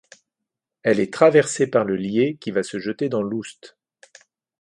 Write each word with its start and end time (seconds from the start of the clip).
Elle 0.81 0.99
est 0.99 1.13
traversée 1.13 1.67
par 1.67 1.85
le 1.85 1.95
Lié 1.95 2.35
qui 2.41 2.49
va 2.49 2.63
se 2.63 2.79
jeter 2.79 3.07
dans 3.07 3.21
l'Oust. 3.21 3.77